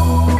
Oh. 0.00 0.37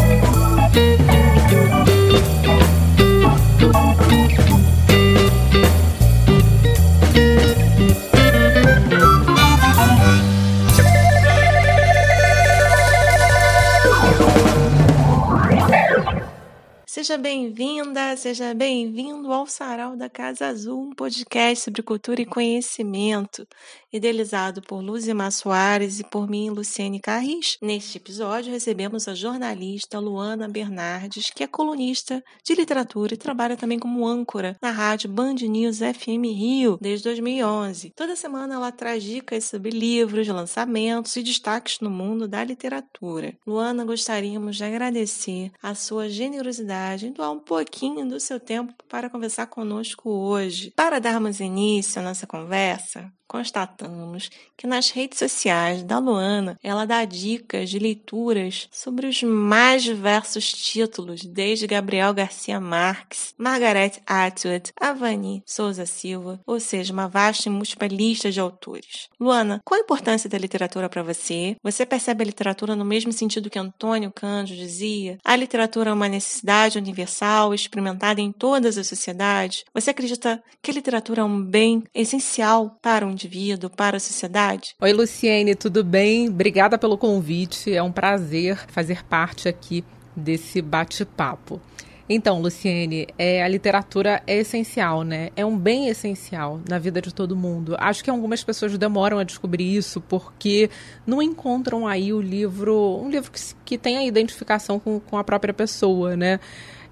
Seja 17.18 17.30
bem-vinda, 17.30 18.16
seja 18.16 18.54
bem-vindo 18.54 19.32
ao 19.32 19.44
Sarau 19.44 19.96
da 19.96 20.08
Casa 20.08 20.46
Azul, 20.46 20.84
um 20.84 20.94
podcast 20.94 21.64
sobre 21.64 21.82
cultura 21.82 22.22
e 22.22 22.24
conhecimento, 22.24 23.44
idealizado 23.92 24.62
por 24.62 24.80
Luzimar 24.80 25.32
Soares 25.32 25.98
e 25.98 26.04
por 26.04 26.30
mim, 26.30 26.48
Luciene 26.48 27.00
Carris. 27.00 27.58
Neste 27.60 27.98
episódio, 27.98 28.52
recebemos 28.52 29.08
a 29.08 29.16
jornalista 29.16 29.98
Luana 29.98 30.48
Bernardes, 30.48 31.30
que 31.30 31.42
é 31.42 31.48
colunista 31.48 32.22
de 32.44 32.54
literatura 32.54 33.14
e 33.14 33.16
trabalha 33.16 33.56
também 33.56 33.80
como 33.80 34.06
âncora 34.06 34.56
na 34.62 34.70
rádio 34.70 35.10
Band 35.10 35.34
News 35.34 35.78
FM 35.78 36.24
Rio 36.24 36.78
desde 36.80 37.08
2011. 37.08 37.94
Toda 37.96 38.14
semana 38.14 38.54
ela 38.54 38.70
traz 38.70 39.02
dicas 39.02 39.44
sobre 39.44 39.70
livros, 39.70 40.28
lançamentos 40.28 41.16
e 41.16 41.22
destaques 41.24 41.80
no 41.80 41.90
mundo 41.90 42.28
da 42.28 42.44
literatura. 42.44 43.36
Luana, 43.44 43.84
gostaríamos 43.84 44.56
de 44.56 44.62
agradecer 44.62 45.50
a 45.60 45.74
sua 45.74 46.08
generosidade 46.08 47.07
coragem, 47.08 47.12
doar 47.12 47.30
um 47.30 47.38
pouquinho 47.38 48.06
do 48.06 48.20
seu 48.20 48.38
tempo 48.38 48.72
para 48.88 49.10
conversar 49.10 49.46
conosco 49.46 50.10
hoje. 50.10 50.72
Para 50.76 51.00
darmos 51.00 51.40
início 51.40 52.00
à 52.00 52.04
nossa 52.04 52.26
conversa, 52.26 53.12
constatamos 53.28 54.30
que 54.56 54.66
nas 54.66 54.90
redes 54.90 55.18
sociais 55.18 55.82
da 55.82 55.98
Luana 55.98 56.58
ela 56.62 56.86
dá 56.86 57.04
dicas 57.04 57.68
de 57.68 57.78
leituras 57.78 58.68
sobre 58.72 59.06
os 59.06 59.22
mais 59.22 59.82
diversos 59.82 60.50
títulos, 60.50 61.24
desde 61.24 61.66
Gabriel 61.66 62.14
Garcia 62.14 62.58
Marques, 62.58 63.34
Margaret 63.38 63.92
Atwood, 64.06 64.72
Avani 64.80 65.42
Souza 65.46 65.84
Silva, 65.84 66.40
ou 66.46 66.58
seja, 66.58 66.92
uma 66.92 67.06
vasta 67.06 67.48
e 67.48 67.52
múltipla 67.52 67.86
lista 67.86 68.32
de 68.32 68.40
autores. 68.40 69.08
Luana, 69.20 69.60
qual 69.64 69.78
a 69.78 69.82
importância 69.82 70.28
da 70.28 70.38
literatura 70.38 70.88
para 70.88 71.02
você? 71.02 71.56
Você 71.62 71.84
percebe 71.84 72.22
a 72.22 72.26
literatura 72.26 72.74
no 72.74 72.84
mesmo 72.84 73.12
sentido 73.12 73.50
que 73.50 73.58
Antônio 73.58 74.10
Cândido 74.10 74.58
dizia? 74.58 75.18
A 75.22 75.36
literatura 75.36 75.90
é 75.90 75.92
uma 75.92 76.08
necessidade 76.08 76.78
universal, 76.78 77.52
experimentada 77.52 78.20
em 78.20 78.32
todas 78.32 78.78
as 78.78 78.86
sociedades? 78.86 79.64
Você 79.74 79.90
acredita 79.90 80.42
que 80.62 80.70
a 80.70 80.74
literatura 80.74 81.20
é 81.20 81.24
um 81.24 81.42
bem 81.42 81.84
essencial 81.94 82.76
para 82.80 83.06
um 83.06 83.17
indivíduo, 83.18 83.68
para 83.68 83.96
a 83.96 84.00
sociedade? 84.00 84.76
Oi, 84.80 84.92
Luciene, 84.92 85.56
tudo 85.56 85.82
bem? 85.82 86.28
Obrigada 86.28 86.78
pelo 86.78 86.96
convite. 86.96 87.74
É 87.74 87.82
um 87.82 87.90
prazer 87.90 88.56
fazer 88.68 89.04
parte 89.04 89.48
aqui 89.48 89.84
desse 90.14 90.62
bate-papo. 90.62 91.60
Então, 92.08 92.40
Luciene, 92.40 93.06
é, 93.18 93.42
a 93.42 93.48
literatura 93.48 94.22
é 94.26 94.38
essencial, 94.38 95.02
né? 95.02 95.28
É 95.36 95.44
um 95.44 95.58
bem 95.58 95.88
essencial 95.88 96.58
na 96.66 96.78
vida 96.78 97.02
de 97.02 97.12
todo 97.12 97.36
mundo. 97.36 97.76
Acho 97.78 98.02
que 98.02 98.08
algumas 98.08 98.42
pessoas 98.42 98.78
demoram 98.78 99.18
a 99.18 99.24
descobrir 99.24 99.76
isso 99.76 100.00
porque 100.00 100.70
não 101.06 101.20
encontram 101.20 101.86
aí 101.86 102.12
o 102.12 102.20
livro, 102.20 103.02
um 103.02 103.10
livro 103.10 103.30
que, 103.30 103.40
que 103.62 103.76
tenha 103.76 104.02
identificação 104.06 104.78
com, 104.78 104.98
com 104.98 105.18
a 105.18 105.24
própria 105.24 105.52
pessoa, 105.52 106.16
né? 106.16 106.40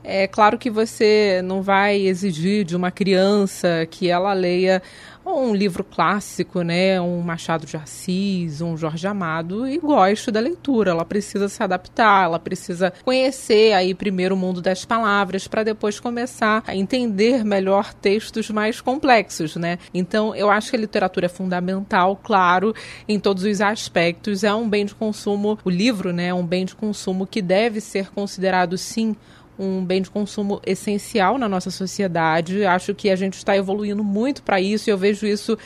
É 0.09 0.29
claro 0.29 0.57
que 0.57 0.71
você 0.71 1.41
não 1.43 1.63
vai 1.63 2.01
exigir 2.01 2.65
de 2.65 2.77
uma 2.77 2.93
criança 2.93 3.85
que 3.91 4.09
ela 4.09 4.33
leia 4.33 4.81
um 5.25 5.53
livro 5.53 5.83
clássico, 5.83 6.63
né, 6.63 7.01
um 7.01 7.21
Machado 7.21 7.67
de 7.67 7.77
Assis, 7.77 8.61
um 8.61 8.77
Jorge 8.77 9.05
Amado 9.09 9.67
e 9.67 9.79
gosto 9.79 10.31
da 10.31 10.39
leitura. 10.39 10.93
Ela 10.93 11.05
precisa 11.05 11.49
se 11.49 11.61
adaptar, 11.61 12.27
ela 12.27 12.39
precisa 12.39 12.93
conhecer 13.05 13.73
aí 13.73 13.97
primeiro 13.97 14.37
o 14.37 14.39
mundo 14.39 14.63
das 14.63 14.85
palavras 14.85 15.49
para 15.49 15.65
depois 15.65 15.99
começar 15.99 16.63
a 16.65 16.77
entender 16.77 17.45
melhor 17.45 17.93
textos 17.93 18.49
mais 18.49 18.81
complexos, 18.81 19.57
né? 19.57 19.77
Então, 19.93 20.33
eu 20.37 20.49
acho 20.49 20.71
que 20.71 20.77
a 20.77 20.81
literatura 20.81 21.27
é 21.27 21.29
fundamental, 21.29 22.15
claro, 22.23 22.73
em 23.09 23.19
todos 23.19 23.43
os 23.43 23.61
aspectos. 23.61 24.45
É 24.45 24.55
um 24.55 24.69
bem 24.69 24.87
de 24.87 24.95
consumo, 24.95 25.59
o 25.65 25.71
livro, 25.71 26.13
né, 26.13 26.27
é 26.29 26.35
um 26.35 26.47
bem 26.47 26.65
de 26.65 26.77
consumo 26.77 27.27
que 27.27 27.43
deve 27.43 27.81
ser 27.81 28.13
considerado 28.13 28.79
sim 28.79 29.17
um 29.59 29.85
bem 29.85 30.03
de 30.03 30.11
consumo 30.11 30.61
essencial 30.65 31.39
na 31.39 31.49
nossa 31.49 31.71
sociedade. 31.71 32.65
Acho 32.65 32.95
que 32.95 33.11
a 33.11 33.17
gente 33.17 33.35
está 33.35 33.57
evoluindo 33.57 34.05
muito 34.05 34.43
para 34.43 34.61
isso 34.61 34.89
e 34.89 34.93
eu 34.93 34.99
vejo 34.99 35.27
isso 35.27 35.57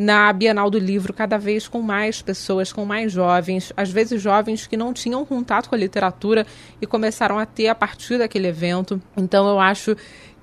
na 0.00 0.32
Bienal 0.32 0.70
do 0.70 0.78
Livro, 0.78 1.12
cada 1.12 1.36
vez 1.36 1.68
com 1.68 1.82
mais 1.82 2.22
pessoas, 2.22 2.72
com 2.72 2.86
mais 2.86 3.12
jovens, 3.12 3.70
às 3.76 3.90
vezes 3.90 4.22
jovens 4.22 4.66
que 4.66 4.74
não 4.74 4.94
tinham 4.94 5.26
contato 5.26 5.68
com 5.68 5.74
a 5.74 5.78
literatura 5.78 6.46
e 6.80 6.86
começaram 6.86 7.38
a 7.38 7.44
ter 7.44 7.68
a 7.68 7.74
partir 7.74 8.16
daquele 8.16 8.48
evento. 8.48 9.00
Então 9.14 9.46
eu 9.46 9.60
acho 9.60 9.94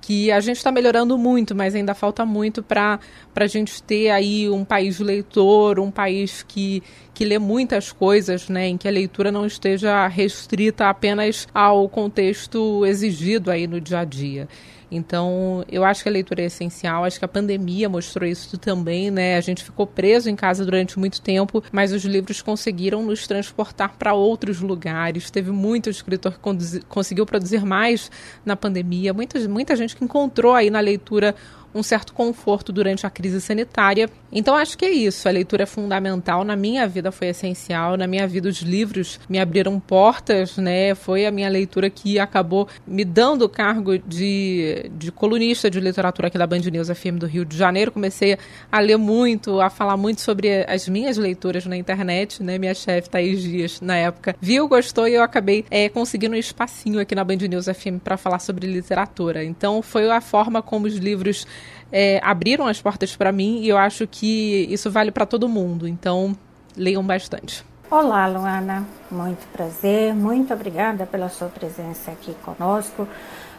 que 0.08 0.32
a 0.32 0.40
gente 0.40 0.56
está 0.56 0.72
melhorando 0.72 1.18
muito, 1.18 1.54
mas 1.54 1.76
ainda 1.76 1.94
falta 1.94 2.26
muito 2.26 2.64
para 2.64 2.98
a 3.36 3.46
gente 3.46 3.84
ter 3.84 4.10
aí 4.10 4.50
um 4.50 4.64
país 4.64 5.02
leitor, 5.02 5.82
um 5.82 5.92
país 5.92 6.46
que, 6.48 6.82
que 7.14 7.26
lê 7.26 7.38
muitas 7.38 7.92
coisas, 7.92 8.48
né, 8.48 8.70
em 8.70 8.78
que 8.78 8.88
a 8.88 8.92
leitura 8.92 9.34
não 9.34 9.46
esteja 9.46 10.08
restrita 10.08 10.88
apenas 10.88 11.46
ao 11.54 11.90
contexto 11.90 12.86
exigido 12.86 13.52
aí 13.52 13.68
no 13.68 13.82
dia 13.82 14.00
a 14.00 14.06
dia. 14.06 14.48
Então, 14.90 15.66
eu 15.70 15.84
acho 15.84 16.04
que 16.04 16.10
a 16.10 16.12
leitura 16.12 16.42
é 16.42 16.46
essencial, 16.46 17.04
acho 17.04 17.20
que 17.20 17.26
a 17.26 17.28
pandemia 17.28 17.90
mostrou 17.90 18.28
isso 18.28 18.58
também, 18.58 19.12
né? 19.12 19.36
A 19.36 19.42
gente 19.42 19.64
ficou 19.64 19.86
preso 19.86 20.30
em 20.30 20.36
casa 20.36 20.64
durante 20.64 20.98
muito 20.98 21.22
tempo, 21.22 21.62
mas 21.72 21.92
os 21.92 22.06
livros 22.06 22.42
conseguiram 22.42 23.04
nos 23.04 23.28
transportar 23.28 23.96
para 23.98 24.14
outros 24.14 24.62
lugares. 24.62 25.30
Teve 25.30 25.52
muito 25.52 25.90
escritor 25.90 26.34
que 26.34 26.80
conseguiu 26.88 27.26
produzir 27.26 27.66
mais 27.66 28.10
na 28.46 28.56
pandemia, 28.56 29.14
muita, 29.14 29.40
muita 29.48 29.76
gente 29.76 29.96
que 29.96 30.06
encontrou 30.06 30.54
aí 30.54 30.70
na 30.70 30.80
leitura 30.80 31.36
um 31.78 31.84
certo 31.84 32.14
conforto 32.14 32.72
durante 32.72 33.06
a 33.06 33.10
crise 33.10 33.40
sanitária. 33.40 34.10
Então 34.32 34.56
acho 34.56 34.78
que 34.78 34.86
é 34.86 34.92
isso. 34.92 35.28
A 35.28 35.32
leitura 35.32 35.64
é 35.64 35.66
fundamental. 35.66 36.44
Na 36.44 36.56
minha 36.56 36.88
vida 36.88 37.12
foi 37.12 37.28
essencial. 37.28 37.96
Na 37.96 38.08
minha 38.08 38.28
vida 38.28 38.50
os 38.50 38.62
livros 38.62 39.20
me 39.30 39.40
abriram 39.40 39.80
portas, 39.80 40.58
né? 40.58 40.96
Foi 40.96 41.26
a 41.26 41.32
minha 41.32 41.50
leitura 41.50 41.90
que 41.90 42.20
acabou 42.20 42.68
me 42.86 43.06
dando 43.06 43.44
o 43.44 43.50
cargo 43.50 43.98
de, 43.98 44.90
de 44.98 45.12
colunista 45.12 45.70
de 45.70 45.80
literatura 45.80 46.28
aqui 46.28 46.38
da 46.38 46.48
Band 46.48 46.60
News 46.60 46.90
FM 46.90 47.18
do 47.20 47.26
Rio 47.26 47.46
de 47.46 47.56
Janeiro. 47.56 47.92
Comecei 47.92 48.38
a 48.72 48.80
ler 48.80 48.98
muito, 48.98 49.62
a 49.62 49.70
falar 49.70 49.96
muito 49.96 50.22
sobre 50.22 50.66
as 50.68 50.88
minhas 50.88 51.18
leituras 51.18 51.66
na 51.66 51.78
internet, 51.78 52.44
né? 52.44 52.58
Minha 52.58 52.74
chefe, 52.74 53.10
Thaís 53.10 53.42
Dias, 53.42 53.82
na 53.82 53.96
época, 53.96 54.36
viu, 54.42 54.68
gostou 54.68 55.08
e 55.08 55.14
eu 55.14 55.24
acabei 55.24 55.66
é, 55.70 55.90
conseguindo 55.90 56.36
um 56.36 56.40
espacinho 56.40 57.00
aqui 57.00 57.16
na 57.16 57.24
Band 57.24 57.38
News 57.38 57.66
FM 57.66 58.02
para 58.04 58.18
falar 58.18 58.40
sobre 58.40 58.68
literatura. 58.68 59.44
Então 59.44 59.82
foi 59.82 60.10
a 60.10 60.22
forma 60.22 60.62
como 60.62 60.88
os 60.88 60.96
livros 60.96 61.46
é, 61.92 62.20
abriram 62.24 62.68
as 62.68 62.82
portas 62.82 63.16
para 63.16 63.32
mim 63.32 63.62
e 63.62 63.70
eu 63.70 63.78
acho 63.78 64.08
que 64.08 64.68
isso 64.70 64.92
vale 64.92 65.12
para 65.12 65.26
todo 65.26 65.48
mundo. 65.48 65.88
Então, 65.88 66.36
leiam 66.76 67.04
bastante. 67.04 67.66
Olá, 67.90 68.28
Luana. 68.28 68.86
Muito 69.10 69.48
prazer. 69.54 70.14
Muito 70.14 70.54
obrigada 70.54 71.06
pela 71.06 71.30
sua 71.30 71.48
presença 71.48 72.12
aqui 72.12 72.36
conosco. 72.44 73.08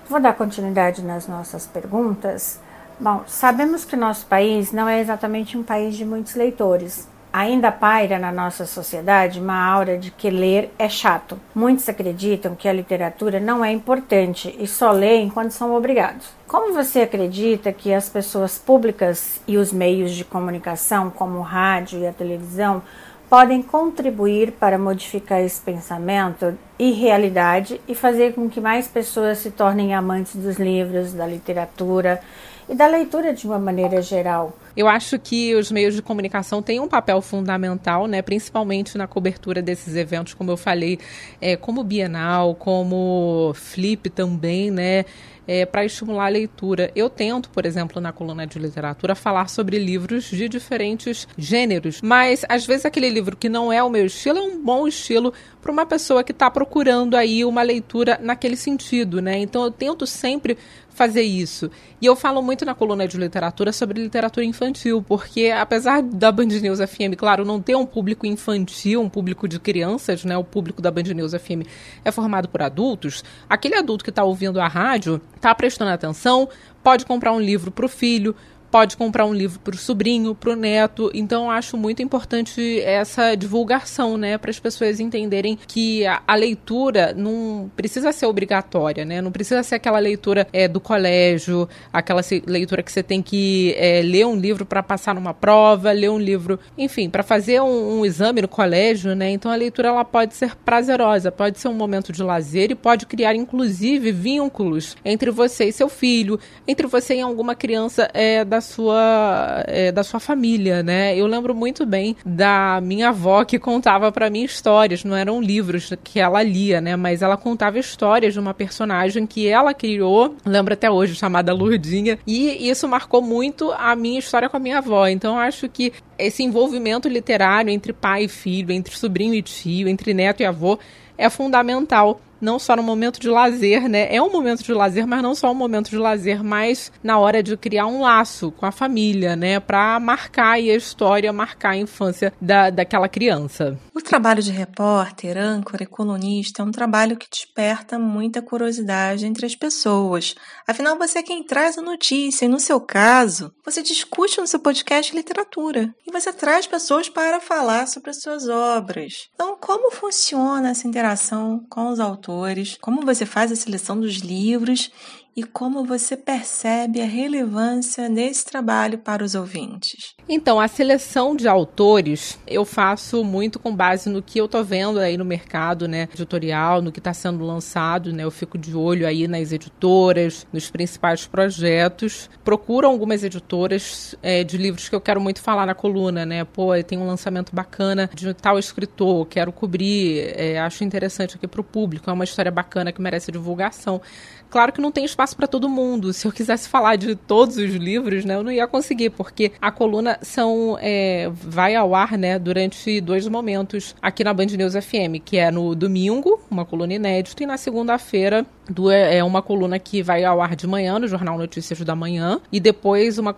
Vou 0.08 0.20
dar 0.20 0.34
continuidade 0.34 1.02
nas 1.02 1.26
nossas 1.26 1.66
perguntas. 1.66 2.60
Bom, 3.00 3.22
sabemos 3.26 3.84
que 3.84 3.96
nosso 3.96 4.26
país 4.26 4.72
não 4.72 4.88
é 4.88 5.00
exatamente 5.00 5.56
um 5.56 5.62
país 5.62 5.96
de 5.96 6.04
muitos 6.04 6.34
leitores. 6.34 7.08
Ainda 7.32 7.70
paira 7.70 8.18
na 8.18 8.32
nossa 8.32 8.64
sociedade 8.64 9.38
uma 9.38 9.62
aura 9.62 9.98
de 9.98 10.10
que 10.10 10.30
ler 10.30 10.72
é 10.78 10.88
chato. 10.88 11.38
Muitos 11.54 11.88
acreditam 11.88 12.54
que 12.54 12.66
a 12.66 12.72
literatura 12.72 13.38
não 13.38 13.62
é 13.62 13.70
importante 13.70 14.54
e 14.58 14.66
só 14.66 14.90
leem 14.90 15.28
quando 15.28 15.50
são 15.50 15.74
obrigados. 15.74 16.30
Como 16.46 16.72
você 16.72 17.02
acredita 17.02 17.72
que 17.72 17.92
as 17.92 18.08
pessoas 18.08 18.56
públicas 18.56 19.40
e 19.46 19.58
os 19.58 19.72
meios 19.72 20.12
de 20.12 20.24
comunicação, 20.24 21.10
como 21.10 21.38
o 21.38 21.42
rádio 21.42 22.00
e 22.00 22.06
a 22.06 22.12
televisão, 22.12 22.82
podem 23.28 23.60
contribuir 23.60 24.52
para 24.52 24.78
modificar 24.78 25.40
esse 25.40 25.60
pensamento 25.60 26.56
e 26.78 26.92
realidade 26.92 27.78
e 27.86 27.94
fazer 27.94 28.32
com 28.32 28.48
que 28.48 28.60
mais 28.60 28.88
pessoas 28.88 29.38
se 29.38 29.50
tornem 29.50 29.94
amantes 29.94 30.34
dos 30.34 30.56
livros, 30.56 31.12
da 31.12 31.26
literatura 31.26 32.20
e 32.68 32.74
da 32.74 32.86
leitura 32.86 33.34
de 33.34 33.46
uma 33.46 33.58
maneira 33.58 34.00
geral? 34.00 34.54
Eu 34.78 34.86
acho 34.86 35.18
que 35.18 35.56
os 35.56 35.72
meios 35.72 35.96
de 35.96 36.00
comunicação 36.00 36.62
têm 36.62 36.78
um 36.78 36.86
papel 36.86 37.20
fundamental, 37.20 38.06
né, 38.06 38.22
principalmente 38.22 38.96
na 38.96 39.08
cobertura 39.08 39.60
desses 39.60 39.96
eventos, 39.96 40.34
como 40.34 40.52
eu 40.52 40.56
falei, 40.56 41.00
é, 41.40 41.56
como 41.56 41.82
Bienal, 41.82 42.54
como 42.54 43.52
Flip 43.56 44.08
também, 44.08 44.70
né, 44.70 45.04
é, 45.48 45.66
para 45.66 45.84
estimular 45.84 46.26
a 46.26 46.28
leitura. 46.28 46.92
Eu 46.94 47.10
tento, 47.10 47.50
por 47.50 47.66
exemplo, 47.66 48.00
na 48.00 48.12
coluna 48.12 48.46
de 48.46 48.56
literatura, 48.56 49.16
falar 49.16 49.48
sobre 49.48 49.80
livros 49.80 50.30
de 50.30 50.48
diferentes 50.48 51.26
gêneros, 51.36 52.00
mas 52.00 52.44
às 52.48 52.64
vezes 52.64 52.86
aquele 52.86 53.08
livro 53.08 53.36
que 53.36 53.48
não 53.48 53.72
é 53.72 53.82
o 53.82 53.90
meu 53.90 54.06
estilo 54.06 54.38
é 54.38 54.42
um 54.42 54.62
bom 54.62 54.86
estilo 54.86 55.32
para 55.60 55.72
uma 55.72 55.86
pessoa 55.86 56.22
que 56.22 56.30
está 56.30 56.48
procurando 56.48 57.16
aí 57.16 57.44
uma 57.44 57.62
leitura 57.62 58.16
naquele 58.22 58.56
sentido, 58.56 59.20
né? 59.20 59.38
Então 59.38 59.64
eu 59.64 59.72
tento 59.72 60.06
sempre 60.06 60.56
fazer 60.98 61.22
isso. 61.22 61.70
E 62.02 62.06
eu 62.06 62.16
falo 62.16 62.42
muito 62.42 62.64
na 62.64 62.74
coluna 62.74 63.06
de 63.06 63.16
literatura 63.16 63.72
sobre 63.72 64.02
literatura 64.02 64.44
infantil 64.44 65.00
porque 65.00 65.48
apesar 65.48 66.02
da 66.02 66.32
Band 66.32 66.46
News 66.46 66.80
FM, 66.80 67.14
claro, 67.16 67.44
não 67.44 67.62
ter 67.62 67.76
um 67.76 67.86
público 67.86 68.26
infantil, 68.26 69.00
um 69.00 69.08
público 69.08 69.46
de 69.46 69.60
crianças, 69.60 70.24
né? 70.24 70.36
O 70.36 70.42
público 70.42 70.82
da 70.82 70.90
Band 70.90 71.14
News 71.14 71.32
FM 71.34 71.62
é 72.04 72.10
formado 72.10 72.48
por 72.48 72.62
adultos. 72.62 73.22
Aquele 73.48 73.76
adulto 73.76 74.02
que 74.02 74.10
está 74.10 74.24
ouvindo 74.24 74.60
a 74.60 74.66
rádio 74.66 75.20
está 75.36 75.54
prestando 75.54 75.92
atenção, 75.92 76.48
pode 76.82 77.06
comprar 77.06 77.32
um 77.32 77.40
livro 77.40 77.70
para 77.70 77.86
o 77.86 77.88
filho, 77.88 78.34
pode 78.70 78.96
comprar 78.96 79.26
um 79.26 79.34
livro 79.34 79.58
para 79.60 79.74
o 79.74 79.78
sobrinho, 79.78 80.34
para 80.34 80.50
o 80.50 80.56
neto. 80.56 81.10
Então, 81.14 81.50
acho 81.50 81.76
muito 81.76 82.02
importante 82.02 82.80
essa 82.80 83.34
divulgação, 83.34 84.16
né, 84.16 84.38
para 84.38 84.50
as 84.50 84.58
pessoas 84.58 85.00
entenderem 85.00 85.58
que 85.66 86.06
a, 86.06 86.22
a, 86.26 86.34
leitura 86.34 87.12
não 87.14 87.70
precisa 87.74 88.12
ser 88.12 88.26
obrigatória, 88.26 89.04
né? 89.04 89.20
Não 89.20 89.32
precisa 89.32 89.62
ser 89.62 89.76
aquela 89.76 89.98
leitura 89.98 90.46
é, 90.52 90.68
do 90.68 90.80
colégio, 90.80 91.68
aquela 91.92 92.20
leitura 92.46 92.82
que 92.82 92.92
você 92.92 93.02
tem 93.02 93.22
que 93.22 93.74
é, 93.76 94.02
ler 94.02 94.26
um 94.26 94.36
livro 94.36 94.64
para 94.64 94.82
passar 94.82 95.14
numa 95.14 95.34
prova, 95.34 95.90
ler 95.92 96.10
um 96.10 96.18
livro, 96.18 96.58
enfim, 96.76 97.10
para 97.10 97.22
fazer 97.22 97.60
um, 97.60 98.00
um, 98.00 98.06
exame 98.06 98.42
no 98.42 98.48
colégio, 98.48 99.14
né? 99.14 99.30
Então, 99.30 99.50
a 99.50 99.56
leitura 99.56 99.88
ela 99.88 100.04
pode 100.04 100.34
ser 100.34 100.54
prazerosa, 100.56 101.32
pode 101.32 101.58
ser 101.58 101.68
um 101.68 101.74
momento 101.74 102.12
de 102.12 102.22
lazer 102.22 102.70
e 102.70 102.74
pode 102.74 103.06
criar, 103.06 103.34
inclusive, 103.34 104.12
vínculos 104.12 104.96
entre 105.04 105.30
você 105.30 105.66
e 105.66 105.72
seu 105.72 105.88
filho, 105.88 106.38
entre 106.66 106.86
você 106.86 107.16
e 107.16 107.20
alguma 107.20 107.54
criança 107.54 108.08
é, 108.14 108.44
da 108.44 108.57
da 108.58 108.60
sua, 108.60 109.64
é, 109.66 109.92
da 109.92 110.02
sua 110.02 110.18
família, 110.18 110.82
né? 110.82 111.16
Eu 111.16 111.26
lembro 111.26 111.54
muito 111.54 111.86
bem 111.86 112.16
da 112.26 112.80
minha 112.82 113.10
avó 113.10 113.44
que 113.44 113.58
contava 113.58 114.10
para 114.10 114.28
mim 114.28 114.42
histórias, 114.42 115.04
não 115.04 115.16
eram 115.16 115.40
livros 115.40 115.92
que 116.02 116.18
ela 116.18 116.42
lia, 116.42 116.80
né? 116.80 116.96
Mas 116.96 117.22
ela 117.22 117.36
contava 117.36 117.78
histórias 117.78 118.32
de 118.34 118.40
uma 118.40 118.52
personagem 118.52 119.26
que 119.26 119.46
ela 119.46 119.72
criou, 119.72 120.34
lembro 120.44 120.74
até 120.74 120.90
hoje, 120.90 121.14
chamada 121.14 121.54
Lurdinha, 121.54 122.18
e 122.26 122.68
isso 122.68 122.88
marcou 122.88 123.22
muito 123.22 123.72
a 123.72 123.94
minha 123.94 124.18
história 124.18 124.48
com 124.48 124.56
a 124.56 124.60
minha 124.60 124.78
avó. 124.78 125.06
Então 125.06 125.38
acho 125.38 125.68
que 125.68 125.92
esse 126.18 126.42
envolvimento 126.42 127.08
literário 127.08 127.70
entre 127.70 127.92
pai 127.92 128.24
e 128.24 128.28
filho, 128.28 128.72
entre 128.72 128.96
sobrinho 128.96 129.34
e 129.34 129.42
tio, 129.42 129.88
entre 129.88 130.12
neto 130.12 130.42
e 130.42 130.46
avô, 130.46 130.78
é 131.16 131.28
fundamental 131.30 132.20
não 132.40 132.58
só 132.58 132.76
no 132.76 132.82
momento 132.82 133.20
de 133.20 133.28
lazer, 133.28 133.88
né? 133.88 134.14
É 134.14 134.22
um 134.22 134.30
momento 134.30 134.62
de 134.62 134.72
lazer, 134.72 135.06
mas 135.06 135.22
não 135.22 135.34
só 135.34 135.50
um 135.50 135.54
momento 135.54 135.90
de 135.90 135.98
lazer, 135.98 136.42
mas 136.42 136.92
na 137.02 137.18
hora 137.18 137.42
de 137.42 137.56
criar 137.56 137.86
um 137.86 138.02
laço 138.02 138.50
com 138.52 138.66
a 138.66 138.72
família, 138.72 139.36
né? 139.36 139.60
Para 139.60 139.98
marcar 140.00 140.52
a 140.52 140.60
história, 140.60 141.32
marcar 141.32 141.70
a 141.70 141.76
infância 141.76 142.32
da, 142.40 142.70
daquela 142.70 143.08
criança. 143.08 143.78
O 143.94 144.00
trabalho 144.00 144.42
de 144.42 144.52
repórter, 144.52 145.36
âncora 145.36 145.82
e 145.82 145.86
colunista 145.86 146.62
é 146.62 146.64
um 146.64 146.70
trabalho 146.70 147.16
que 147.16 147.28
desperta 147.28 147.98
muita 147.98 148.40
curiosidade 148.40 149.26
entre 149.26 149.44
as 149.44 149.54
pessoas. 149.54 150.34
Afinal, 150.66 150.96
você 150.96 151.18
é 151.18 151.22
quem 151.22 151.42
traz 151.42 151.76
a 151.76 151.82
notícia 151.82 152.44
e, 152.44 152.48
no 152.48 152.60
seu 152.60 152.80
caso, 152.80 153.52
você 153.64 153.82
discute 153.82 154.40
no 154.40 154.46
seu 154.46 154.60
podcast 154.60 155.14
literatura 155.14 155.92
e 156.08 156.12
você 156.12 156.32
traz 156.32 156.66
pessoas 156.66 157.08
para 157.08 157.38
falar 157.38 157.86
sobre 157.86 158.10
as 158.10 158.22
suas 158.22 158.48
obras. 158.48 159.28
Então, 159.34 159.56
como 159.60 159.90
funciona 159.90 160.70
essa 160.70 160.88
interação 160.88 161.64
com 161.68 161.88
os 161.90 162.00
autores? 162.00 162.76
como 162.80 163.04
você 163.04 163.26
faz 163.26 163.52
a 163.52 163.56
seleção 163.56 164.00
dos 164.00 164.16
livros 164.16 164.90
e 165.38 165.44
como 165.44 165.84
você 165.84 166.16
percebe 166.16 167.00
a 167.00 167.04
relevância 167.04 168.10
desse 168.10 168.44
trabalho 168.44 168.98
para 168.98 169.22
os 169.22 169.36
ouvintes? 169.36 170.16
Então, 170.28 170.58
a 170.58 170.66
seleção 170.66 171.36
de 171.36 171.46
autores 171.46 172.36
eu 172.44 172.64
faço 172.64 173.22
muito 173.22 173.60
com 173.60 173.72
base 173.72 174.10
no 174.10 174.20
que 174.20 174.40
eu 174.40 174.48
tô 174.48 174.64
vendo 174.64 174.98
aí 174.98 175.16
no 175.16 175.24
mercado, 175.24 175.86
né, 175.86 176.08
editorial, 176.12 176.82
no 176.82 176.90
que 176.90 176.98
está 176.98 177.14
sendo 177.14 177.44
lançado, 177.44 178.12
né? 178.12 178.24
Eu 178.24 178.32
fico 178.32 178.58
de 178.58 178.74
olho 178.74 179.06
aí 179.06 179.28
nas 179.28 179.52
editoras, 179.52 180.44
nos 180.52 180.72
principais 180.72 181.24
projetos. 181.24 182.28
Procuro 182.42 182.88
algumas 182.88 183.22
editoras 183.22 184.16
é, 184.20 184.42
de 184.42 184.58
livros 184.58 184.88
que 184.88 184.94
eu 184.96 185.00
quero 185.00 185.20
muito 185.20 185.40
falar 185.40 185.66
na 185.66 185.74
coluna, 185.74 186.26
né? 186.26 186.44
Pô, 186.44 186.70
tem 186.82 186.98
um 186.98 187.06
lançamento 187.06 187.54
bacana 187.54 188.10
de 188.12 188.34
tal 188.34 188.58
escritor, 188.58 189.24
quero 189.26 189.52
cobrir, 189.52 190.34
é, 190.36 190.58
acho 190.58 190.82
interessante 190.82 191.36
aqui 191.36 191.46
para 191.46 191.60
o 191.60 191.64
público, 191.64 192.10
é 192.10 192.12
uma 192.12 192.24
história 192.24 192.50
bacana 192.50 192.90
que 192.90 193.00
merece 193.00 193.30
divulgação. 193.30 194.02
Claro 194.50 194.72
que 194.72 194.80
não 194.80 194.90
tem 194.90 195.04
espaço 195.04 195.36
para 195.36 195.46
todo 195.46 195.68
mundo. 195.68 196.12
Se 196.12 196.26
eu 196.26 196.32
quisesse 196.32 196.68
falar 196.68 196.96
de 196.96 197.14
todos 197.14 197.56
os 197.56 197.74
livros, 197.74 198.24
né, 198.24 198.34
eu 198.34 198.42
não 198.42 198.50
ia 198.50 198.66
conseguir, 198.66 199.10
porque 199.10 199.52
a 199.60 199.70
coluna 199.70 200.18
são 200.22 200.78
é, 200.80 201.30
vai 201.32 201.74
ao 201.74 201.94
ar, 201.94 202.16
né, 202.16 202.38
durante 202.38 203.00
dois 203.00 203.26
momentos 203.28 203.94
aqui 204.00 204.24
na 204.24 204.32
Band 204.32 204.46
News 204.46 204.74
FM, 204.74 205.20
que 205.24 205.36
é 205.36 205.50
no 205.50 205.74
domingo, 205.74 206.40
uma 206.50 206.64
coluna 206.64 206.94
inédita, 206.94 207.42
e 207.42 207.46
na 207.46 207.56
segunda-feira 207.56 208.46
é 208.90 209.22
uma 209.24 209.42
coluna 209.42 209.78
que 209.78 210.02
vai 210.02 210.24
ao 210.24 210.40
ar 210.40 210.54
de 210.54 210.66
manhã 210.66 210.98
no 210.98 211.08
Jornal 211.08 211.38
Notícias 211.38 211.80
da 211.80 211.94
Manhã 211.94 212.40
e 212.52 212.60
depois 212.60 213.18
uma 213.18 213.32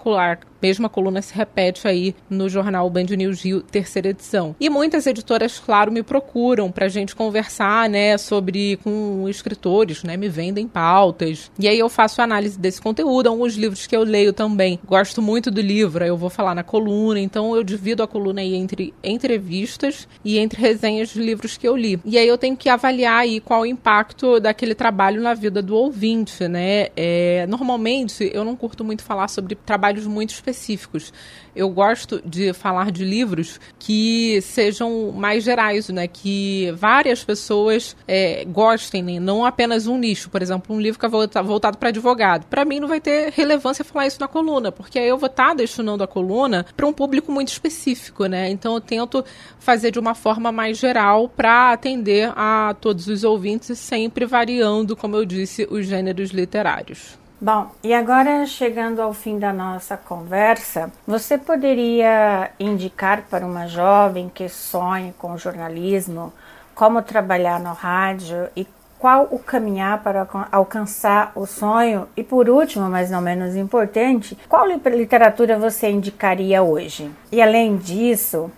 mesma 0.62 0.88
coluna 0.88 1.23
se 1.23 1.35
repete 1.35 1.88
aí 1.88 2.15
no 2.29 2.49
jornal 2.49 2.88
Band 2.91 3.05
News 3.17 3.43
Rio, 3.43 3.62
terceira 3.62 4.11
edição. 4.11 4.55
E 4.61 4.69
muitas 4.69 5.06
editoras, 5.06 5.59
claro, 5.59 5.91
me 5.91 6.03
procuram 6.03 6.71
para 6.71 6.87
a 6.87 6.88
gente 6.88 7.17
conversar, 7.17 7.88
né, 7.88 8.19
sobre 8.19 8.79
com 8.82 9.27
escritores, 9.29 10.03
né, 10.03 10.17
me 10.17 10.29
vendem 10.29 10.69
pautas. 10.69 11.50
E 11.59 11.67
aí 11.67 11.79
eu 11.79 11.88
faço 11.88 12.21
análise 12.21 12.59
desse 12.59 12.81
conteúdo, 12.81 13.29
alguns 13.29 13.55
livros 13.55 13.87
que 13.87 13.97
eu 13.97 14.03
leio 14.03 14.33
também. 14.33 14.79
Gosto 14.87 15.23
muito 15.23 15.50
do 15.50 15.61
livro, 15.61 16.05
aí 16.05 16.11
eu 16.11 16.17
vou 16.17 16.31
falar 16.31 16.55
na 16.55 16.62
coluna, 16.62 17.21
então 17.21 17.56
eu 17.56 17.65
divido 17.65 18.03
a 18.03 18.09
coluna 18.09 18.41
aí 18.41 18.55
entre 18.55 18.93
entrevistas 19.03 20.06
e 20.25 20.38
entre 20.38 20.61
resenhas 20.61 21.09
de 21.11 21.21
livros 21.21 21.56
que 21.56 21.67
eu 21.67 21.76
li. 21.76 21.99
E 22.05 22.19
aí 22.19 22.29
eu 22.29 22.38
tenho 22.38 22.56
que 22.56 22.69
avaliar 22.69 23.21
aí 23.21 23.41
qual 23.41 23.62
o 23.62 23.67
impacto 23.67 24.38
daquele 24.41 24.75
trabalho 24.75 25.19
na 25.20 25.34
vida 25.34 25.62
do 25.62 25.75
ouvinte, 25.75 26.49
né? 26.49 26.88
É, 26.96 27.46
normalmente 27.49 28.31
eu 28.32 28.44
não 28.44 28.56
curto 28.56 28.84
muito 28.84 29.02
falar 29.02 29.28
sobre 29.28 29.55
trabalhos 29.55 30.06
muito 30.06 30.31
específicos 30.31 31.12
eu 31.55 31.69
gosto 31.69 32.20
de 32.25 32.52
falar 32.52 32.90
de 32.90 33.05
livros 33.05 33.61
que 33.78 34.40
sejam 34.43 35.12
mais 35.12 35.43
gerais, 35.43 35.88
né? 35.88 36.06
Que 36.06 36.72
várias 36.76 37.25
pessoas 37.25 37.96
é, 38.06 38.44
gostem, 38.44 39.02
né? 39.02 39.20
não 39.20 39.44
apenas 39.44 39.87
um 39.87 39.99
nicho. 39.99 40.31
Por 40.31 40.43
exemplo, 40.43 40.75
um 40.75 40.81
livro 40.81 40.99
que 40.99 41.06
é 41.06 41.08
voltado 41.08 41.78
para 41.78 41.88
advogado. 41.88 42.46
Para 42.46 42.64
mim 42.64 42.81
não 42.81 42.88
vai 42.88 43.00
ter 43.00 43.32
relevância 43.32 43.84
falar 43.84 44.06
isso 44.06 44.20
na 44.20 44.28
coluna, 44.28 44.70
porque 44.70 44.99
aí 44.99 45.08
eu 45.08 45.19
vou 45.19 45.28
estar 45.28 45.49
tá 45.49 45.55
destinando 45.55 46.05
a 46.05 46.06
coluna 46.06 46.64
para 46.76 46.87
um 46.87 46.93
público 46.93 47.32
muito 47.32 47.49
específico, 47.49 48.26
né? 48.26 48.49
Então 48.50 48.75
eu 48.75 48.81
tento 48.81 49.25
fazer 49.58 49.90
de 49.90 49.99
uma 49.99 50.14
forma 50.14 50.52
mais 50.52 50.78
geral 50.78 51.28
para 51.28 51.73
atender 51.73 52.32
a 52.37 52.75
todos 52.81 53.08
os 53.08 53.25
ouvintes, 53.25 53.78
sempre 53.78 54.25
variando, 54.25 54.96
como 54.96 55.10
eu 55.17 55.25
disse, 55.25 55.67
os 55.71 55.87
gêneros 55.87 56.31
literários. 56.31 57.19
Bom, 57.41 57.71
e 57.83 57.95
agora 57.95 58.45
chegando 58.45 59.01
ao 59.01 59.15
fim 59.15 59.39
da 59.39 59.51
nossa 59.51 59.97
conversa, 59.97 60.93
você 61.07 61.39
poderia 61.39 62.51
indicar 62.61 63.23
para 63.31 63.47
uma 63.47 63.67
jovem 63.67 64.31
que 64.33 64.47
sonha 64.49 65.15
com 65.17 65.39
jornalismo 65.39 66.33
como 66.75 67.01
trabalhar 67.01 67.59
no 67.59 67.73
rádio 67.73 68.49
e 68.55 68.67
qual 68.99 69.27
o 69.31 69.39
caminhar 69.39 70.03
para 70.03 70.29
alcançar 70.53 71.33
o 71.35 71.47
sonho? 71.47 72.07
E 72.14 72.23
por 72.23 72.50
último, 72.50 72.90
mas 72.90 73.11
não 73.11 73.23
menos 73.23 73.57
importante, 73.57 74.37
qual 74.47 74.67
literatura 74.67 75.59
você 75.59 75.88
indicaria 75.88 76.62
hoje? 76.62 77.11
E 77.33 77.40
além 77.40 77.79
disso, 77.79 78.50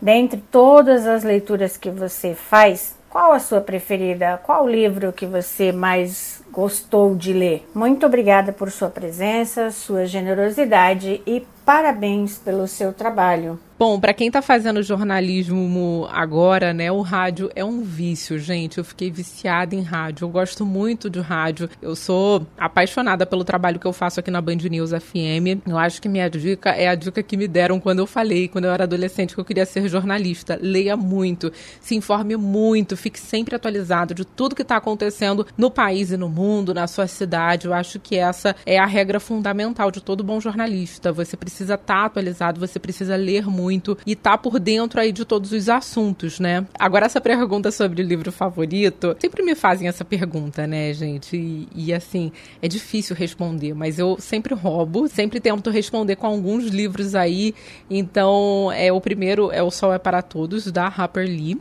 dentre 0.00 0.40
todas 0.52 1.04
as 1.04 1.24
leituras 1.24 1.76
que 1.76 1.90
você 1.90 2.34
faz, 2.34 2.97
qual 3.10 3.32
a 3.32 3.38
sua 3.38 3.60
preferida? 3.60 4.38
Qual 4.42 4.68
livro 4.68 5.12
que 5.12 5.26
você 5.26 5.72
mais 5.72 6.42
gostou 6.50 7.14
de 7.14 7.32
ler? 7.32 7.68
Muito 7.74 8.04
obrigada 8.06 8.52
por 8.52 8.70
sua 8.70 8.88
presença, 8.88 9.70
sua 9.70 10.06
generosidade 10.06 11.22
e 11.26 11.46
parabéns 11.64 12.38
pelo 12.38 12.66
seu 12.66 12.92
trabalho. 12.92 13.58
Bom, 13.78 14.00
para 14.00 14.12
quem 14.12 14.26
está 14.26 14.42
fazendo 14.42 14.82
jornalismo 14.82 16.08
agora, 16.10 16.74
né, 16.74 16.90
o 16.90 17.00
rádio 17.00 17.48
é 17.54 17.64
um 17.64 17.80
vício, 17.82 18.36
gente. 18.36 18.78
Eu 18.78 18.84
fiquei 18.84 19.08
viciada 19.08 19.72
em 19.72 19.82
rádio. 19.82 20.24
Eu 20.24 20.28
gosto 20.28 20.66
muito 20.66 21.08
de 21.08 21.20
rádio. 21.20 21.70
Eu 21.80 21.94
sou 21.94 22.44
apaixonada 22.58 23.24
pelo 23.24 23.44
trabalho 23.44 23.78
que 23.78 23.86
eu 23.86 23.92
faço 23.92 24.18
aqui 24.18 24.32
na 24.32 24.40
Band 24.40 24.56
News 24.68 24.90
FM. 24.90 25.62
Eu 25.64 25.78
acho 25.78 26.02
que 26.02 26.08
minha 26.08 26.28
dica 26.28 26.70
é 26.70 26.88
a 26.88 26.96
dica 26.96 27.22
que 27.22 27.36
me 27.36 27.46
deram 27.46 27.78
quando 27.78 28.00
eu 28.00 28.06
falei, 28.08 28.48
quando 28.48 28.64
eu 28.64 28.72
era 28.72 28.82
adolescente, 28.82 29.32
que 29.32 29.40
eu 29.40 29.44
queria 29.44 29.64
ser 29.64 29.88
jornalista. 29.88 30.58
Leia 30.60 30.96
muito, 30.96 31.52
se 31.80 31.94
informe 31.94 32.34
muito, 32.34 32.96
fique 32.96 33.20
sempre 33.20 33.54
atualizado 33.54 34.12
de 34.12 34.24
tudo 34.24 34.56
que 34.56 34.62
está 34.62 34.76
acontecendo 34.78 35.46
no 35.56 35.70
país 35.70 36.10
e 36.10 36.16
no 36.16 36.28
mundo, 36.28 36.74
na 36.74 36.88
sua 36.88 37.06
cidade. 37.06 37.68
Eu 37.68 37.72
acho 37.72 38.00
que 38.00 38.16
essa 38.16 38.56
é 38.66 38.76
a 38.76 38.86
regra 38.86 39.20
fundamental 39.20 39.92
de 39.92 40.00
todo 40.00 40.24
bom 40.24 40.40
jornalista. 40.40 41.12
Você 41.12 41.36
precisa 41.36 41.74
estar 41.74 41.94
tá 41.94 42.04
atualizado, 42.06 42.58
você 42.58 42.80
precisa 42.80 43.14
ler 43.14 43.46
muito 43.46 43.67
muito 43.68 43.98
e 44.06 44.16
tá 44.16 44.38
por 44.38 44.58
dentro 44.58 44.98
aí 44.98 45.12
de 45.12 45.24
todos 45.26 45.52
os 45.52 45.68
assuntos, 45.68 46.40
né? 46.40 46.66
Agora, 46.78 47.04
essa 47.04 47.20
pergunta 47.20 47.70
sobre 47.70 48.02
o 48.02 48.04
livro 48.04 48.32
favorito, 48.32 49.14
sempre 49.20 49.42
me 49.42 49.54
fazem 49.54 49.86
essa 49.86 50.04
pergunta, 50.04 50.66
né, 50.66 50.92
gente? 50.94 51.36
E, 51.36 51.68
e 51.74 51.92
assim, 51.92 52.32
é 52.62 52.68
difícil 52.68 53.14
responder, 53.14 53.74
mas 53.74 53.98
eu 53.98 54.16
sempre 54.18 54.54
roubo, 54.54 55.06
sempre 55.06 55.38
tento 55.38 55.68
responder 55.70 56.16
com 56.16 56.26
alguns 56.26 56.64
livros 56.64 57.14
aí. 57.14 57.54
Então, 57.90 58.72
é 58.72 58.90
o 58.90 59.00
primeiro 59.00 59.52
é 59.52 59.62
O 59.62 59.70
Sol 59.70 59.92
é 59.92 59.98
para 59.98 60.22
Todos, 60.22 60.72
da 60.72 60.86
Harper 60.86 61.26
Lee. 61.26 61.58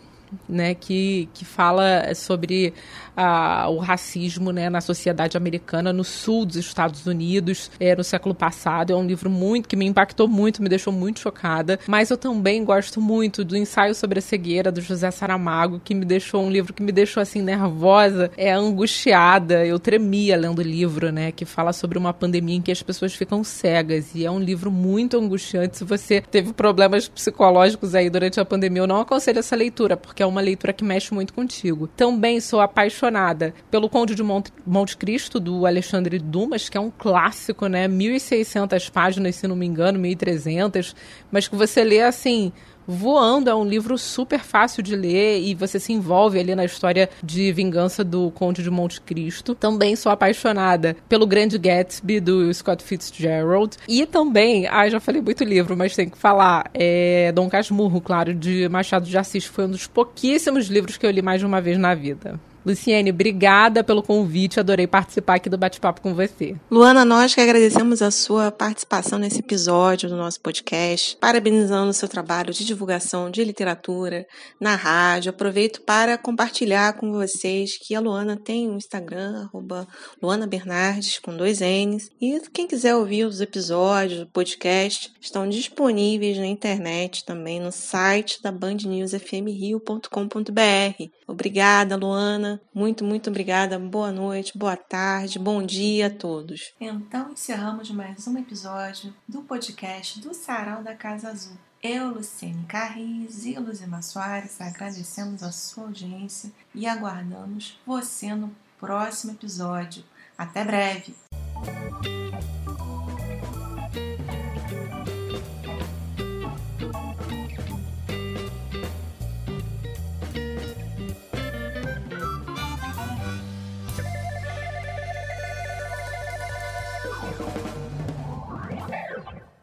Né, 0.48 0.74
que, 0.74 1.29
que 1.34 1.46
fala 1.46 2.13
sobre 2.15 2.74
uh, 3.17 3.69
o 3.72 3.79
racismo 3.79 4.51
né, 4.51 4.69
na 4.69 4.79
sociedade 4.79 5.36
americana 5.36 5.91
no 5.91 6.03
sul 6.03 6.46
dos 6.46 6.55
Estados 6.55 7.05
Unidos 7.05 7.72
é, 7.79 7.96
no 7.96 8.03
século 8.03 8.36
passado. 8.36 8.93
É 8.93 8.96
um 8.96 9.05
livro 9.05 9.29
muito 9.29 9.67
que 9.67 9.75
me 9.75 9.86
impactou 9.86 10.27
muito, 10.27 10.62
me 10.62 10.69
deixou 10.69 10.93
muito 10.93 11.19
chocada. 11.19 11.79
Mas 11.88 12.10
eu 12.12 12.17
também 12.17 12.63
gosto 12.63 13.01
muito 13.01 13.43
do 13.43 13.57
ensaio 13.57 13.96
sobre 13.96 14.19
a 14.19 14.22
cegueira 14.22 14.72
do 14.72 14.81
José 14.81 15.10
Saramago, 15.10 15.81
que 15.84 15.96
me 15.96 16.05
deixou 16.05 16.43
um 16.43 16.51
livro 16.51 16.74
que 16.74 16.84
me 16.84 16.91
deixou 16.91 17.22
assim 17.22 17.41
nervosa, 17.41 18.31
é 18.38 18.51
angustiada. 18.51 19.65
Eu 19.65 19.79
tremia 19.79 20.38
lendo 20.38 20.60
o 20.60 20.63
livro, 20.63 21.12
né, 21.12 21.31
que 21.31 21.46
fala 21.46 21.74
sobre 21.74 21.98
uma 21.98 22.13
pandemia 22.13 22.57
em 22.57 22.62
que 22.62 22.72
as 22.72 22.84
pessoas 22.84 23.13
ficam 23.13 23.43
cegas 23.43 24.13
e 24.13 24.25
é 24.25 24.31
um 24.31 24.39
livro 24.39 24.72
muito 24.72 25.17
angustiante. 25.17 25.77
Se 25.77 25.84
você 25.84 26.22
teve 26.22 26.53
problemas 26.53 27.07
psicológicos 27.07 27.96
aí 27.96 28.10
durante 28.10 28.39
a 28.39 28.46
pandemia, 28.46 28.81
eu 28.81 28.88
não 28.88 29.01
aconselho 29.01 29.39
essa 29.39 29.55
leitura, 29.55 29.98
porque 29.98 30.16
é 30.21 30.25
uma 30.25 30.41
leitura 30.41 30.74
que 30.74 30.83
mexe 30.83 31.13
muito 31.13 31.33
contigo. 31.33 31.88
Também 31.88 32.39
sou 32.39 32.62
apaixonada 32.62 33.53
pelo 33.69 33.89
Conde 33.89 34.15
de 34.15 34.24
Monte, 34.24 34.51
Monte 34.65 34.97
Cristo, 34.97 35.39
do 35.39 35.65
Alexandre 35.65 36.19
Dumas, 36.19 36.69
que 36.69 36.77
é 36.77 36.81
um 36.81 36.91
clássico, 36.91 37.67
né? 37.67 37.88
1.600 37.88 38.89
páginas, 38.91 39.36
se 39.36 39.47
não 39.47 39.55
me 39.55 39.65
engano, 39.65 40.00
1.300, 40.00 40.95
mas 41.31 41.47
que 41.47 41.55
você 41.55 41.83
lê 41.83 42.01
assim 42.01 42.51
voando. 42.88 43.50
É 43.50 43.56
um 43.56 43.65
livro 43.65 43.98
super 43.98 44.39
fácil 44.39 44.82
de 44.82 44.96
ler 44.96 45.41
e 45.41 45.53
você 45.53 45.79
se 45.79 45.91
envolve 45.91 46.39
ali 46.39 46.56
na 46.56 46.65
história 46.65 47.10
de 47.22 47.51
vingança 47.51 48.03
do 48.03 48.32
Conde 48.32 48.63
de 48.63 48.72
Monte 48.72 49.01
Cristo. 49.01 49.53
Também 49.53 49.96
sou 49.96 50.12
apaixonada 50.12 50.96
pelo 51.10 51.27
Grande 51.27 51.58
Gatsby 51.58 52.20
do 52.20 52.53
Scott 52.53 52.84
Fitzgerald. 52.84 53.77
E 53.88 54.06
também, 54.06 54.67
ah, 54.67 54.88
já 54.89 55.00
falei 55.00 55.22
muito 55.22 55.44
livro, 55.44 55.75
mas 55.75 55.96
tem 55.96 56.10
que 56.10 56.17
falar, 56.17 56.70
é 56.74 57.32
Dom 57.34 57.50
Casmurro, 57.50 58.00
claro, 58.00 58.34
de 58.34 58.70
Machado 58.70 59.06
de 59.06 59.17
Assis. 59.17 59.46
Foi 59.46 59.65
um 59.65 59.72
dos 59.72 59.88
pouquíssimos 59.88 60.67
livros 60.67 60.98
que 60.98 61.06
eu 61.06 61.12
li 61.12 61.22
mais 61.22 61.39
de 61.39 61.46
uma 61.46 61.60
vez 61.60 61.77
na 61.77 61.94
vida. 61.94 62.39
Luciene, 62.67 63.12
obrigada 63.12 63.81
pelo 63.81 64.03
convite, 64.03 64.59
adorei 64.59 64.86
participar 64.86 65.36
aqui 65.36 65.50
do 65.50 65.57
bate-papo 65.57 66.01
com 66.01 66.13
você. 66.13 66.53
Luana, 66.69 67.05
nós 67.05 67.33
que 67.33 67.39
agradecemos 67.39 68.01
a 68.01 68.12
sua 68.12 68.51
participação 68.51 69.17
nesse 69.17 69.39
episódio 69.39 70.09
do 70.09 70.17
nosso 70.17 70.41
podcast, 70.41 71.15
parabenizando 71.15 71.91
o 71.91 71.93
seu 71.93 72.09
trabalho 72.09 72.53
de 72.53 72.65
divulgação 72.65 73.31
de 73.31 73.41
literatura 73.41 74.27
na 74.59 74.75
rádio. 74.75 75.29
Aproveito 75.29 75.81
para 75.83 76.17
compartilhar 76.17 76.91
com 76.97 77.13
vocês 77.13 77.77
que 77.77 77.95
a 77.95 78.01
Luana 78.01 78.36
tem 78.36 78.69
um 78.69 78.75
Instagram, 78.75 79.43
arroba 79.43 79.88
Luana 80.21 80.45
Bernardes, 80.45 81.19
com 81.19 81.38
dois 81.38 81.62
N's. 81.62 82.09
E 82.19 82.38
quem 82.51 82.67
quiser 82.67 82.97
ouvir 82.97 83.24
os 83.24 83.39
episódios 83.39 84.19
do 84.19 84.27
podcast, 84.27 85.09
estão 85.21 85.47
disponíveis 85.47 86.38
na 86.38 86.47
internet 86.47 87.24
também 87.24 87.62
no 87.62 87.71
site 87.71 88.43
da 88.43 88.51
bandnewsfmrio.com.br. 88.51 91.03
Obrigada, 91.25 91.95
Luana. 91.95 92.57
Muito, 92.74 93.04
muito 93.04 93.30
obrigada. 93.30 93.78
Boa 93.78 94.12
noite, 94.12 94.58
boa 94.58 94.76
tarde, 94.76 95.40
bom 95.40 95.64
dia 95.64 96.08
a 96.08 96.10
todos. 96.10 96.74
Então 96.80 97.32
encerramos 97.32 97.90
mais 97.92 98.28
um 98.28 98.38
episódio 98.38 99.14
do 99.28 99.42
podcast 99.42 100.20
do 100.20 100.34
Sarau 100.34 100.84
da 100.84 100.96
Casa 100.96 101.30
Azul. 101.30 101.58
Eu, 101.82 102.10
Luciene 102.10 102.66
Carris 102.66 103.46
e 103.46 103.54
Luzima 103.60 104.02
Soares 104.02 104.60
agradecemos 104.60 105.44
a 105.44 105.52
sua 105.52 105.86
audiência 105.86 106.52
e 106.74 106.88
aguardamos 106.88 107.80
você 107.86 108.34
no 108.34 108.56
próximo 108.80 109.34
episódio. 109.34 110.04
Até 110.38 110.64
breve! 110.64 111.26